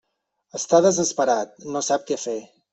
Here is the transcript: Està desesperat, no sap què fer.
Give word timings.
Està 0.59 0.79
desesperat, 0.85 1.55
no 1.77 1.85
sap 1.93 2.11
què 2.11 2.21
fer. 2.27 2.39